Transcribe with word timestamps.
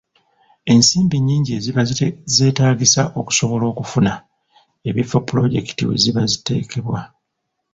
Ensimbi 0.71 1.17
nnyingi 1.19 1.51
eziba 1.57 1.81
zeetaagisa 2.35 3.01
okusobola 3.19 3.65
okufuna 3.71 4.13
ebifo 4.89 5.17
pulojekiti 5.27 5.83
we 5.87 5.95
ziba 6.03 6.23
ziteekebwa. 6.31 6.99